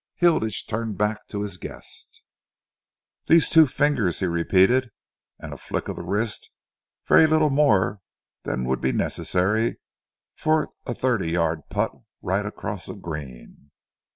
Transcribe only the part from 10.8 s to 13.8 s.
a thirty yard putt right across the green."